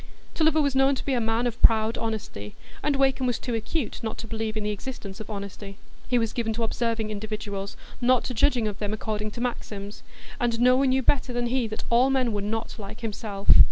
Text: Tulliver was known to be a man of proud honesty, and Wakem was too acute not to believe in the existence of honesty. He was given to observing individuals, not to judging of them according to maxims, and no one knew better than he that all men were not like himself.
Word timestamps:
Tulliver 0.33 0.63
was 0.63 0.73
known 0.73 0.95
to 0.95 1.05
be 1.05 1.13
a 1.13 1.21
man 1.21 1.45
of 1.45 1.61
proud 1.61 1.95
honesty, 1.95 2.55
and 2.81 2.95
Wakem 2.95 3.27
was 3.27 3.37
too 3.37 3.53
acute 3.53 3.99
not 4.01 4.17
to 4.17 4.27
believe 4.27 4.57
in 4.57 4.63
the 4.63 4.71
existence 4.71 5.19
of 5.19 5.29
honesty. 5.29 5.77
He 6.07 6.17
was 6.17 6.33
given 6.33 6.53
to 6.53 6.63
observing 6.63 7.11
individuals, 7.11 7.77
not 8.01 8.23
to 8.23 8.33
judging 8.33 8.67
of 8.67 8.79
them 8.79 8.93
according 8.93 9.29
to 9.29 9.41
maxims, 9.41 10.01
and 10.39 10.59
no 10.59 10.75
one 10.75 10.89
knew 10.89 11.03
better 11.03 11.33
than 11.33 11.45
he 11.45 11.67
that 11.67 11.83
all 11.91 12.09
men 12.09 12.33
were 12.33 12.41
not 12.41 12.79
like 12.79 13.01
himself. 13.01 13.51